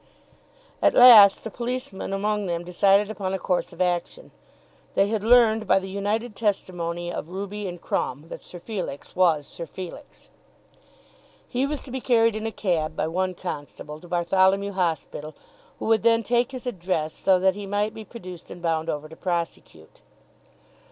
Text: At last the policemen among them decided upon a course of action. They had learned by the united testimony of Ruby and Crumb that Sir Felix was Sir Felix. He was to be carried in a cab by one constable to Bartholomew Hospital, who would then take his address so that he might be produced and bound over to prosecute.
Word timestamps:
At 0.81 0.95
last 0.95 1.43
the 1.43 1.51
policemen 1.51 2.11
among 2.11 2.47
them 2.47 2.63
decided 2.63 3.11
upon 3.11 3.35
a 3.35 3.37
course 3.37 3.71
of 3.71 3.79
action. 3.79 4.31
They 4.95 5.09
had 5.09 5.23
learned 5.23 5.67
by 5.67 5.77
the 5.77 5.91
united 5.91 6.35
testimony 6.35 7.13
of 7.13 7.29
Ruby 7.29 7.67
and 7.67 7.79
Crumb 7.79 8.27
that 8.29 8.41
Sir 8.41 8.57
Felix 8.59 9.15
was 9.15 9.45
Sir 9.45 9.67
Felix. 9.67 10.29
He 11.47 11.67
was 11.67 11.83
to 11.83 11.91
be 11.91 12.01
carried 12.01 12.35
in 12.35 12.47
a 12.47 12.51
cab 12.51 12.95
by 12.95 13.05
one 13.07 13.35
constable 13.35 13.99
to 13.99 14.07
Bartholomew 14.07 14.71
Hospital, 14.71 15.35
who 15.77 15.85
would 15.85 16.01
then 16.01 16.23
take 16.23 16.51
his 16.51 16.65
address 16.65 17.13
so 17.13 17.37
that 17.37 17.53
he 17.53 17.67
might 17.67 17.93
be 17.93 18.03
produced 18.03 18.49
and 18.49 18.59
bound 18.59 18.89
over 18.89 19.07
to 19.07 19.15
prosecute. 19.15 20.01